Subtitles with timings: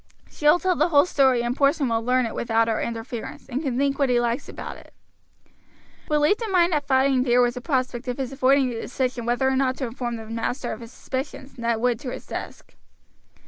[0.31, 3.61] She will tell the whole story and Porson will learn it without our interference, and
[3.61, 4.95] can think what he likes about it."
[6.09, 9.27] Relieved in mind at finding that there was a prospect of his avoiding the decision
[9.27, 12.73] whether or not to inform the master of his suspicions, Ned went to his desk.